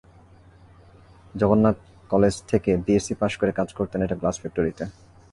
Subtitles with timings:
[1.35, 1.77] Jagannath
[2.11, 4.83] College থেকে BSc pass করে কাজ করতেন একটা গ্লাস ফ্যাক্টরিতে।